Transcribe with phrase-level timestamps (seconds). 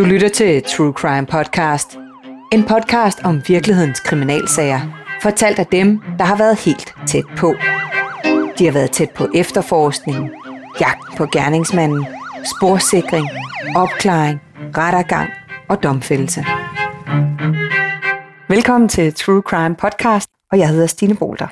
[0.00, 1.98] Du lytter til True Crime Podcast.
[2.52, 4.80] En podcast om virkelighedens kriminalsager.
[5.22, 7.54] Fortalt af dem, der har været helt tæt på.
[8.58, 10.30] De har været tæt på efterforskningen,
[10.80, 12.06] jagt på gerningsmanden,
[12.44, 13.26] sporsikring,
[13.76, 14.40] opklaring,
[14.76, 15.30] rettergang
[15.68, 16.44] og domfældelse.
[18.48, 21.48] Velkommen til True Crime Podcast, og jeg hedder Stine Bolter.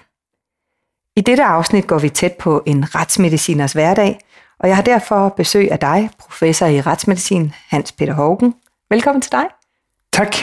[1.16, 4.18] I dette afsnit går vi tæt på en retsmediciners hverdag,
[4.60, 8.54] og jeg har derfor besøg af dig, professor i retsmedicin, Hans Peter Hågen.
[8.90, 9.44] Velkommen til dig.
[10.12, 10.36] Tak.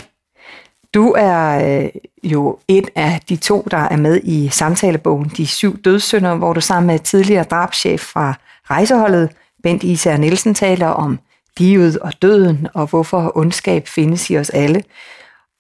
[0.93, 1.89] Du er øh,
[2.23, 6.61] jo et af de to, der er med i samtalebogen De syv dødssynder, hvor du
[6.61, 8.33] sammen med tidligere drabschef fra
[8.69, 9.29] rejseholdet,
[9.63, 11.19] Bent Især Nielsen, taler om
[11.57, 14.83] livet og døden, og hvorfor ondskab findes i os alle.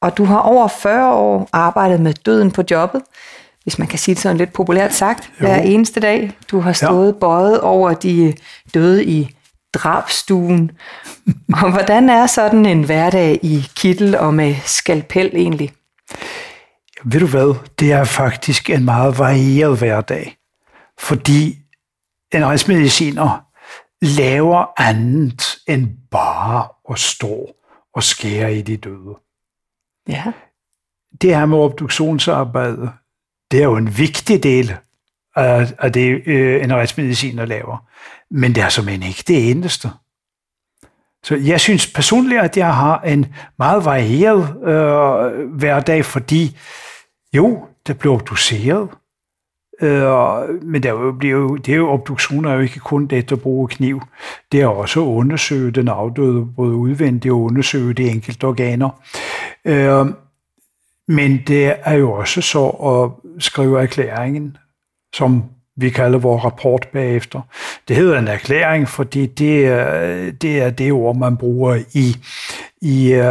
[0.01, 3.01] Og du har over 40 år arbejdet med døden på jobbet,
[3.65, 5.45] hvis man kan sige det sådan lidt populært sagt, jo.
[5.45, 6.31] hver eneste dag.
[6.51, 7.19] Du har stået ja.
[7.19, 8.33] bøjet over de
[8.73, 9.35] døde i
[9.73, 10.71] drabstuen.
[11.61, 15.73] og hvordan er sådan en hverdag i kittel og med skalpel egentlig?
[17.03, 20.37] Ved du hvad, det er faktisk en meget varieret hverdag.
[20.99, 21.57] Fordi
[22.33, 23.45] en retsmediciner
[24.01, 27.49] laver andet end bare at stå
[27.95, 29.15] og skære i de døde.
[30.09, 30.23] Ja.
[31.21, 32.91] Det her med obduktionsarbejde,
[33.51, 34.73] det er jo en vigtig del
[35.35, 37.77] af, af det, øh, en retsmediciner laver.
[38.31, 39.89] Men det er som en ikke det eneste.
[41.23, 43.25] Så jeg synes personligt, at jeg har en
[43.57, 46.57] meget varieret øh, hverdag, fordi
[47.33, 48.89] jo, det bliver obduceret,
[49.81, 53.31] øh, men der jo, bliver jo, det er jo obduktioner er jo ikke kun det
[53.31, 54.01] at bruge kniv.
[54.51, 58.89] Det er også at undersøge den afdøde, både udvendigt og undersøge de enkelte organer.
[59.65, 60.05] Øh,
[61.07, 63.11] men det er jo også så at
[63.43, 64.57] skrive erklæringen,
[65.15, 65.43] som
[65.77, 67.41] vi kalder vores rapport bagefter.
[67.87, 72.15] Det hedder en erklæring, fordi det er det, er det ord, man bruger i,
[72.81, 73.21] i uh,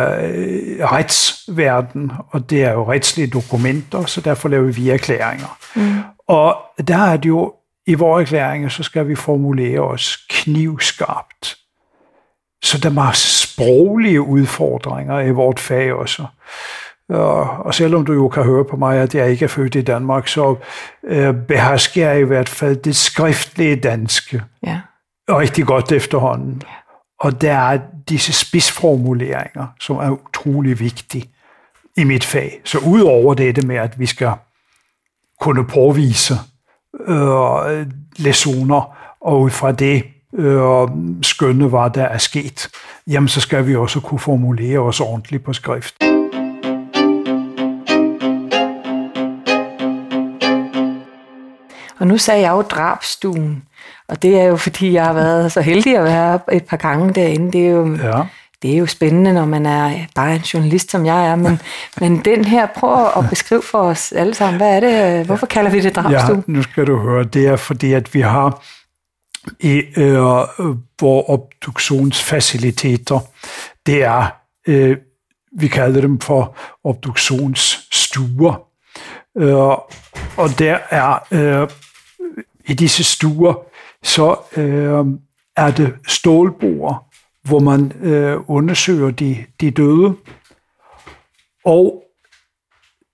[0.92, 5.58] retsverden, og det er jo retslige dokumenter, så derfor laver vi erklæringer.
[5.76, 5.92] Mm.
[6.28, 6.56] Og
[6.88, 7.54] der er det jo,
[7.86, 11.56] i vores erklæringer, så skal vi formulere os knivskarpt.
[12.64, 16.26] Så der er sproglige udfordringer i vort fag også.
[17.08, 20.28] Og selvom du jo kan høre på mig, at jeg ikke er født i Danmark,
[20.28, 20.56] så
[21.06, 24.80] øh, behersker jeg i hvert fald det skriftlige danske ja.
[25.28, 26.62] rigtig godt efterhånden.
[26.64, 26.74] Ja.
[27.20, 31.30] Og der er disse spidsformuleringer, som er utrolig vigtige
[31.96, 32.60] i mit fag.
[32.64, 34.32] Så udover det med, at vi skal
[35.40, 36.34] kunne påvise
[37.08, 37.86] øh,
[38.16, 40.04] lesoner, og ud fra det
[40.34, 40.88] øh,
[41.22, 42.68] skønne, hvad der er sket,
[43.06, 45.94] jamen så skal vi også kunne formulere os ordentligt på skrift.
[51.98, 53.62] Og nu sagde jeg jo drabstuen,
[54.08, 57.12] og det er jo fordi, jeg har været så heldig at være et par gange
[57.12, 57.52] derinde.
[57.52, 58.22] Det er jo, ja.
[58.62, 61.36] det er jo spændende, når man er bare en journalist, som jeg er.
[61.36, 61.60] Men,
[62.00, 65.26] men den her, prøv at beskrive for os alle sammen, hvad er det?
[65.26, 66.36] Hvorfor kalder vi det drabstue?
[66.36, 67.24] Ja, nu skal du høre.
[67.24, 68.62] Det er fordi, at vi har
[69.60, 70.22] i øh,
[71.00, 73.20] vores obduktionsfaciliteter,
[73.86, 74.26] det er,
[74.68, 74.96] øh,
[75.58, 78.62] vi kalder dem for obduktionsstuer.
[79.38, 79.76] Øh,
[80.36, 81.68] og der er øh,
[82.66, 83.54] i disse stuer,
[84.02, 85.06] så øh,
[85.56, 87.06] er det stålbord,
[87.42, 90.16] hvor man øh, undersøger de, de døde.
[91.64, 92.02] Og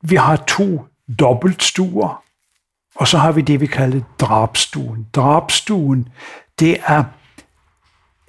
[0.03, 0.87] vi har to
[1.19, 2.25] dobbeltstuer,
[2.95, 5.07] og så har vi det, vi kalder drabstuen.
[5.15, 6.09] Drabstuen,
[6.59, 7.05] det er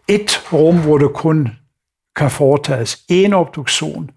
[0.08, 1.50] et rum, hvor der kun
[2.16, 4.10] kan foretages en obduktion,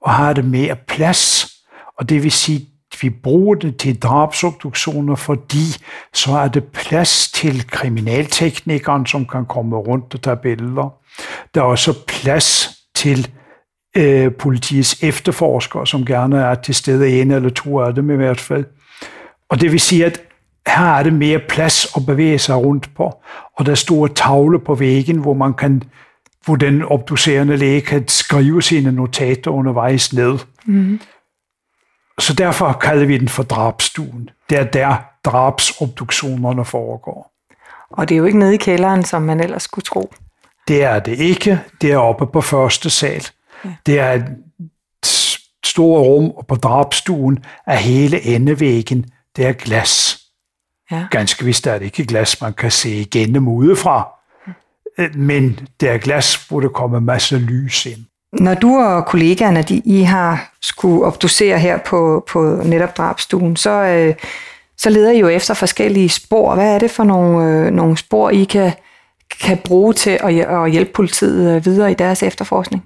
[0.00, 1.52] og har det mere plads.
[1.98, 2.66] Og det vil sige,
[3.02, 5.64] vi bruger det til drabsobduktioner, fordi
[6.14, 10.94] så er det plads til kriminalteknikeren, som kan komme rundt og tage billeder.
[11.54, 13.30] Der er også plads til
[13.96, 18.40] øh, politiets efterforskere, som gerne er til stede en eller to af dem i hvert
[18.40, 18.64] fald.
[19.48, 20.22] Og det vil sige, at
[20.66, 23.12] her er det mere plads at bevæge sig rundt på,
[23.58, 25.82] og der er store tavle på væggen, hvor man kan
[26.44, 30.38] hvor den obducerende læge kan skrive sine notater undervejs ned.
[30.66, 31.00] Mm.
[32.20, 34.30] Så derfor kalder vi den for drabstuen.
[34.50, 37.32] Det er der drabsobduktionerne foregår.
[37.90, 40.12] Og det er jo ikke nede i kælderen, som man ellers skulle tro.
[40.68, 41.60] Det er det ikke.
[41.80, 43.26] Det er oppe på første sal.
[43.64, 43.70] Ja.
[43.86, 44.24] Det er et
[45.64, 49.06] stort rum, og på drabstuen er hele endevæggen,
[49.36, 50.20] det er glas.
[50.90, 51.06] Ja.
[51.10, 54.08] Ganske vist er det ikke glas, man kan se igennem udefra,
[55.14, 58.04] men det er glas, hvor der kommer masser lys ind.
[58.32, 63.70] Når du og kollegaerne, de, I har skulle obducere her på, på netop drabstuen, så,
[63.70, 64.14] øh,
[64.78, 66.54] så leder I jo efter forskellige spor.
[66.54, 68.72] Hvad er det for nogle, øh, nogle spor, I kan,
[69.40, 72.84] kan bruge til at, at hjælpe politiet øh, videre i deres efterforskning?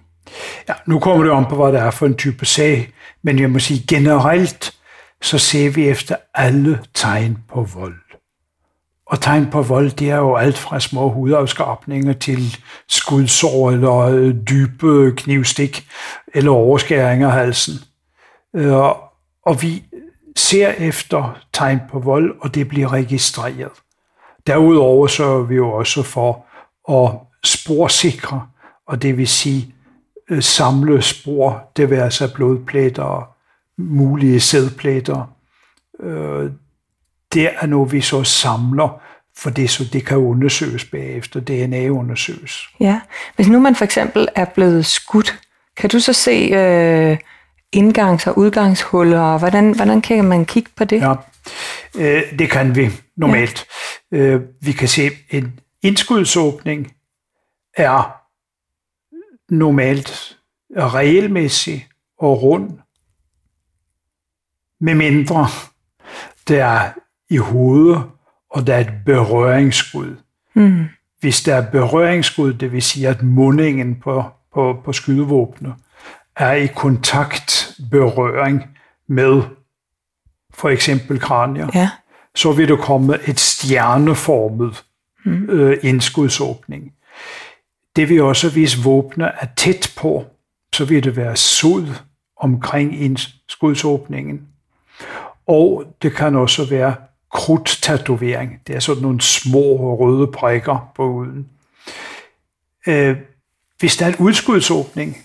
[0.69, 2.91] Ja, nu kommer det om på, hvad det er for en type sag,
[3.23, 4.73] men jeg må sige generelt,
[5.23, 7.95] så ser vi efter alle tegn på vold.
[9.15, 12.57] Og tegn på vold, det er jo alt fra små hudafskrabninger til
[12.89, 15.87] skudsår eller øh, dybe øh, knivstik
[16.35, 17.75] eller overskæringer af halsen.
[18.57, 18.73] Øh,
[19.47, 19.85] og vi
[20.37, 23.73] ser efter tegn på vold, og det bliver registreret.
[24.47, 26.47] Derudover så vi jo også for
[26.93, 27.11] at
[27.45, 28.47] sporsikre,
[28.87, 29.75] og det vil sige
[30.41, 33.29] samle spor, det vil altså blodpletter,
[33.79, 35.31] mulige sædpletter.
[37.35, 39.01] Det er noget, vi så samler,
[39.37, 42.69] for det, så det kan undersøges bagefter, DNA undersøges.
[42.81, 43.01] Ja,
[43.37, 45.39] hvis nu man for eksempel er blevet skudt,
[45.77, 47.19] kan du så se øh,
[47.77, 51.01] indgangs- og udgangshuller, og hvordan, hvordan kan man kigge på det?
[51.01, 51.15] Ja,
[51.97, 53.67] øh, det kan vi normalt.
[54.13, 54.17] Ja.
[54.17, 56.93] Øh, vi kan se, en indskudsåbning
[57.77, 58.17] er
[59.49, 60.39] normalt
[60.77, 61.87] regelmæssig
[62.19, 62.79] og rund,
[64.81, 65.49] med mindre
[66.49, 66.93] der er
[67.35, 68.03] i hovedet,
[68.51, 70.17] og der er et berøringsskud.
[70.55, 70.85] Mm.
[71.21, 75.75] Hvis der er berøringsskud, det vil sige, at mundingen på, på, på skydevåbnet
[76.37, 78.63] er i kontakt, berøring
[79.09, 79.43] med
[80.55, 81.91] for eksempel kranier, ja.
[82.35, 84.85] så vil der komme et stjerneformet
[85.25, 85.51] mm.
[85.51, 86.93] øh, indskudsåbning.
[87.97, 90.25] Det vil også, hvis våbnet er tæt på,
[90.75, 91.87] så vil det være sod
[92.37, 94.49] omkring indskudsåbningen.
[95.47, 96.95] Og det kan også være
[97.35, 98.61] krudtatovering.
[98.67, 101.49] Det er sådan nogle små røde prikker på uden.
[102.87, 103.17] Øh,
[103.79, 105.17] hvis der er en udskudsåbning,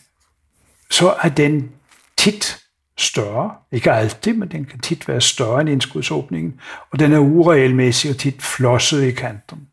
[0.91, 1.71] så er den
[2.17, 2.57] tit
[2.97, 3.51] større.
[3.71, 6.59] Ikke altid, men den kan tit være større end indskudsåbningen.
[6.91, 9.67] Og den er uregelmæssig og tit flosset i kanten.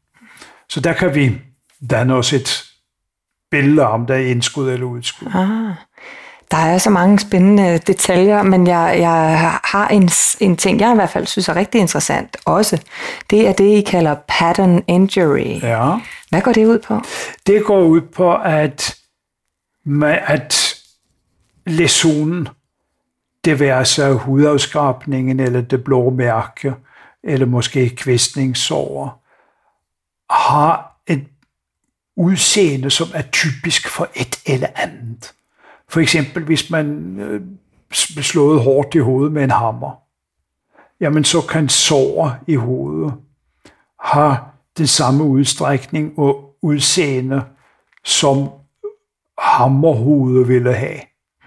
[0.69, 1.39] Så der kan vi
[1.91, 2.65] danne os et
[3.51, 5.29] billede om, der er indskud eller udskud.
[5.35, 5.75] Ah.
[6.51, 10.11] Der er så mange spændende detaljer, men jeg, jeg har en,
[10.41, 12.83] en ting, jeg i hvert fald synes er rigtig interessant også.
[13.31, 15.61] Det er det, I kalder pattern injury.
[15.63, 15.97] Ja.
[16.31, 17.01] Hvad går det ud på?
[17.47, 18.97] Det går ud på, at,
[20.27, 20.75] at
[21.67, 22.49] læsionen,
[23.45, 26.75] det være sig hudafskrabningen, eller det blå mærke,
[27.25, 29.25] eller måske kvistningssår,
[30.31, 31.27] har et
[32.17, 35.33] udseende, som er typisk for et eller andet.
[35.89, 37.41] For eksempel, hvis man øh,
[37.89, 40.03] bliver slået hårdt i hovedet med en hammer,
[41.01, 43.15] jamen så kan sår i hovedet
[44.05, 44.37] have
[44.79, 47.43] den samme udstrækning og udseende,
[48.05, 48.49] som
[49.39, 51.01] hammerhovedet ville have.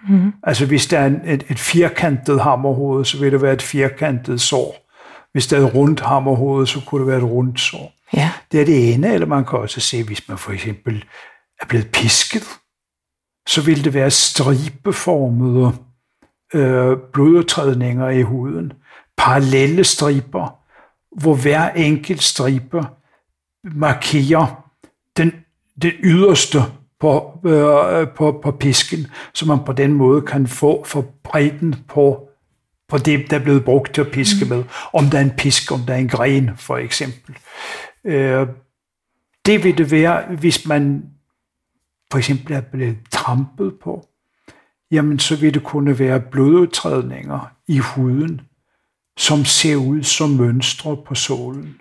[0.10, 0.34] Mm.
[0.44, 4.76] Altså hvis der er et, et firkantet hammerhoved, så vil det være et firkantet sår.
[5.32, 7.94] Hvis der er et rundt hammerhoved, så kunne det være et rundt sår.
[8.14, 8.32] Ja.
[8.52, 11.06] Det er det ene, eller man kan også se, hvis man for eksempel
[11.62, 12.44] er blevet pisket,
[13.50, 15.74] så vil det være stribeformede
[16.54, 18.74] øh, blodudtrædninger i huden.
[19.18, 20.60] Parallelle striber,
[21.22, 22.84] hvor hver enkelt stribe
[23.64, 24.72] markerer
[25.18, 25.32] den,
[25.82, 26.60] den yderste
[27.00, 32.30] på, øh, på, på pisken, så man på den måde kan få for bredden på,
[32.90, 34.50] på det, der er blevet brugt til at piske mm.
[34.50, 34.64] med.
[34.94, 37.38] Om der er en pisk, om der er en gren, for eksempel.
[38.04, 38.48] Øh,
[39.46, 41.04] det vil det være, hvis man
[42.12, 44.08] for eksempel er blevet trampet på,
[44.92, 48.42] jamen så vil det kunne være blodudtrædninger i huden,
[49.18, 51.76] som ser ud som mønstre på solen.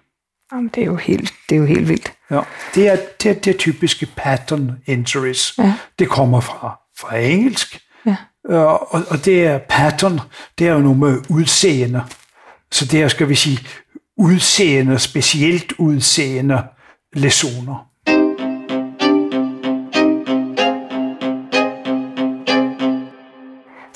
[0.53, 2.12] Jamen, det er jo helt, det er jo helt vildt.
[2.31, 2.41] Ja,
[2.75, 5.59] det er det, er det typiske pattern injuries.
[5.59, 5.75] Ja.
[5.99, 7.81] Det kommer fra, fra engelsk.
[8.07, 8.17] Ja.
[8.45, 10.21] Og, og det er pattern,
[10.59, 12.05] det er jo noget med udseende.
[12.73, 13.59] Så det er, skal vi sige,
[14.17, 16.62] udseende, specielt udseende
[17.12, 17.91] lesioner.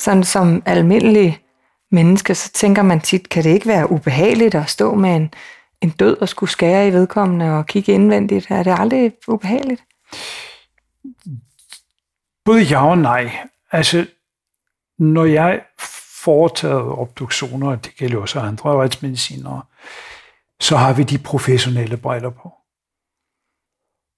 [0.02, 1.38] Sådan som almindelig
[1.90, 5.34] menneske, så tænker man tit, kan det ikke være ubehageligt at stå med en,
[5.80, 8.46] en død og skulle skære i vedkommende og kigge indvendigt?
[8.50, 9.82] Er det aldrig ubehageligt?
[12.44, 13.38] Både ja og nej.
[13.72, 14.06] Altså,
[14.98, 15.62] når jeg
[16.24, 19.62] foretaget obduktioner, og det gælder også andre retsmedicinere,
[20.60, 22.52] så har vi de professionelle briller på.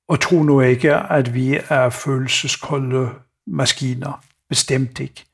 [0.09, 3.11] Og tro nu ikke, at vi er følelseskolde
[3.47, 4.25] maskiner.
[4.49, 5.25] Bestemt ikke.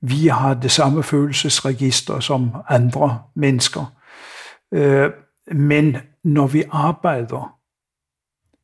[0.00, 3.94] Vi har det samme følelsesregister som andre mennesker.
[4.72, 5.10] Øh,
[5.52, 7.58] men når vi arbejder,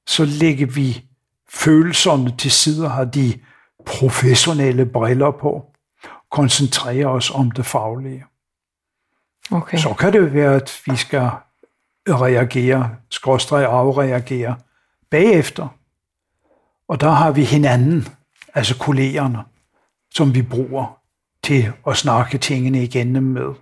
[0.06, 1.04] så lægger vi
[1.48, 3.40] følelserne til side har de
[3.86, 5.64] professionelle briller på,
[6.30, 8.24] koncentrerer os om det faglige.
[9.50, 9.78] Okay.
[9.78, 11.30] Så kan det være, at vi skal
[12.08, 14.56] reagere, skråstrej afreagere
[15.10, 15.68] bagefter.
[16.88, 18.08] Og der har vi hinanden
[18.54, 19.44] altså kollegerne,
[20.14, 21.03] som vi bruger
[21.44, 23.54] til at snakke tingene igennem med,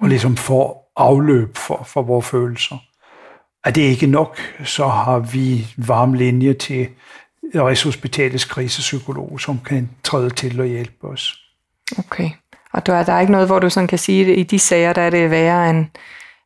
[0.00, 2.76] og ligesom få afløb for, for vores følelser.
[3.64, 6.88] Er det ikke nok, så har vi varm linje til
[7.54, 11.36] Rigshospitalets krisepsykolog, som kan træde til og hjælpe os.
[11.98, 12.30] Okay.
[12.72, 14.58] Og der er, der er ikke noget, hvor du sådan kan sige, at i de
[14.58, 15.86] sager, der er det værre end,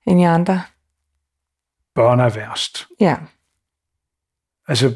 [0.06, 0.62] end i andre?
[1.94, 2.86] Børn er værst.
[3.00, 3.16] Ja.
[4.68, 4.94] Altså,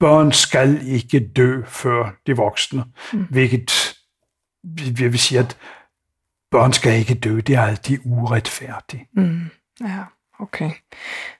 [0.00, 3.26] børn skal ikke dø før de voksne, mm.
[3.30, 3.97] hvilket
[5.00, 5.56] jeg vil sige, at
[6.50, 7.40] børn skal ikke dø.
[7.40, 9.02] Det er altid uretfærdigt.
[9.16, 9.40] Mm.
[9.80, 9.98] Ja,
[10.40, 10.70] okay.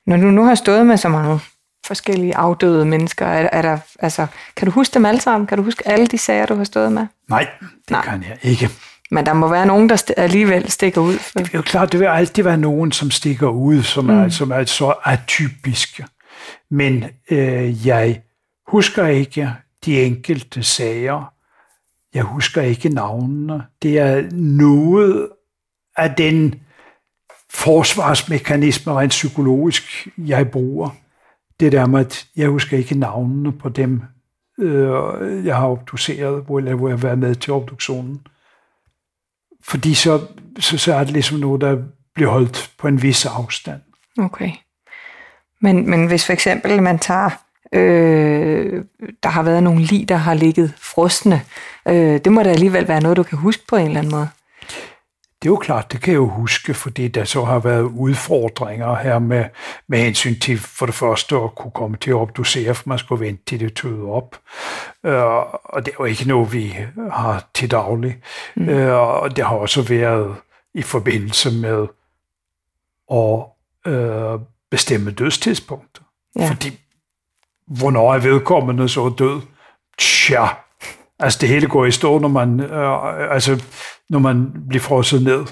[0.07, 1.41] Når du nu har stået med så mange
[1.87, 5.47] forskellige afdøde mennesker, er, er der, altså, kan du huske dem alle sammen?
[5.47, 7.07] Kan du huske alle de sager, du har stået med?
[7.29, 8.05] Nej, det Nej.
[8.05, 8.71] kan jeg ikke.
[9.11, 11.19] Men der må være nogen, der st- alligevel stikker ud.
[11.19, 11.39] For...
[11.39, 14.11] Det er jo klart, det vil altid være nogen, som stikker ud, som, mm.
[14.11, 16.07] er, som er så atypiske.
[16.71, 18.23] Men øh, jeg
[18.67, 19.53] husker ikke
[19.85, 21.33] de enkelte sager.
[22.15, 23.67] Jeg husker ikke navnene.
[23.83, 25.29] Det er noget
[25.97, 26.55] af den
[27.51, 30.91] forsvarsmekanisme rent psykologisk, jeg bruger.
[31.61, 34.03] Det der med, at jeg husker ikke navnene på dem,
[34.59, 38.27] øh, jeg har obduceret, hvor jeg, hvor jeg har været med til obduktionen.
[39.63, 40.27] Fordi så,
[40.59, 41.83] så, så er det ligesom noget, der
[42.15, 43.81] bliver holdt på en vis afstand.
[44.19, 44.51] Okay.
[45.61, 47.31] Men, men hvis for eksempel man tager,
[47.73, 48.85] øh,
[49.23, 51.41] der har været nogle lig, der har ligget frostende,
[51.89, 54.29] øh, det må da alligevel være noget, du kan huske på en eller anden måde.
[55.43, 58.95] Det er jo klart, det kan jeg jo huske, fordi der så har været udfordringer
[58.95, 59.45] her med,
[59.89, 63.27] med hensyn til for det første at kunne komme til at obducere, for man skulle
[63.27, 64.37] vente til det tøde op.
[65.05, 65.13] Uh,
[65.65, 66.77] og det er jo ikke noget, vi
[67.13, 68.17] har til daglig.
[68.57, 68.69] Mm.
[68.69, 70.37] Uh, og det har også været
[70.75, 71.87] i forbindelse med
[73.13, 73.45] at
[73.93, 76.03] uh, bestemme dødstidspunkter.
[76.39, 76.51] Ja.
[76.51, 76.79] Fordi
[77.71, 79.41] hvornår er vedkommende så død?
[79.99, 80.47] Tja,
[81.19, 83.65] altså det hele går i stå, når man, uh, altså
[84.11, 85.45] når man bliver frosset ned,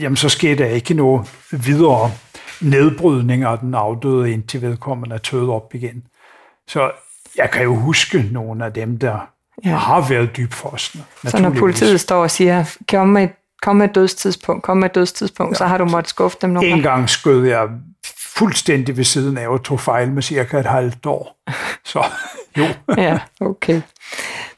[0.00, 2.10] jamen så sker der ikke noget videre
[2.60, 6.02] nedbrydning af den afdøde, indtil vedkommende er tøet op igen.
[6.68, 6.90] Så
[7.36, 9.28] jeg kan jo huske nogle af dem, der
[9.64, 9.76] ja.
[9.76, 11.04] har været dybfrosne.
[11.24, 13.28] Så når politiet står og siger, kom med,
[13.62, 15.56] kom med et dødstidspunkt, kom med et dødstidspunkt, ja.
[15.56, 17.68] så har du måttet skuffe dem nogle En gang skød jeg
[18.36, 21.36] fuldstændig ved siden af og tog fejl med cirka et halvt år.
[21.84, 22.04] Så
[22.58, 22.64] jo.
[22.96, 23.80] ja, okay.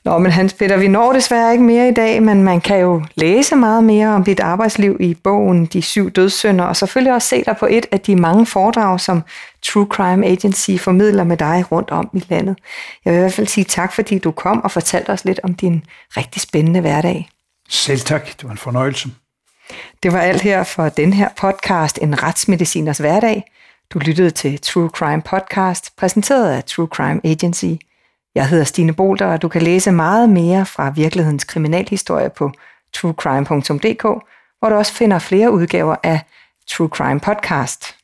[0.04, 3.04] Nå, men Hans Peter, vi når desværre ikke mere i dag, men man kan jo
[3.14, 7.44] læse meget mere om dit arbejdsliv i bogen De syv dødssynder, og selvfølgelig også se
[7.44, 9.22] dig på et af de mange foredrag, som
[9.62, 12.56] True Crime Agency formidler med dig rundt om i landet.
[13.04, 15.54] Jeg vil i hvert fald sige tak, fordi du kom og fortalte os lidt om
[15.54, 15.84] din
[16.16, 17.28] rigtig spændende hverdag.
[17.68, 19.08] Selv tak, det var en fornøjelse.
[20.02, 23.44] Det var alt her for den her podcast, En retsmediciners hverdag.
[23.90, 27.74] Du lyttede til True Crime Podcast, præsenteret af True Crime Agency–
[28.34, 32.52] jeg hedder Stine Bolter, og du kan læse meget mere fra virkelighedens kriminalhistorie på
[32.92, 34.02] truecrime.dk,
[34.58, 36.20] hvor du også finder flere udgaver af
[36.70, 37.96] True Crime Podcast.